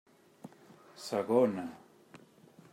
Segona. 1.05 1.67